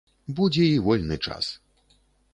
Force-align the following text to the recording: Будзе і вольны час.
Будзе 0.39 0.65
і 0.69 0.79
вольны 0.87 1.17
час. 1.29 1.53